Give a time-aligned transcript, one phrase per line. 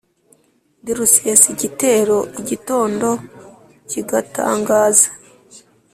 [0.81, 3.07] Ndi rusesa igitero igitondo
[3.89, 5.07] kigatangaza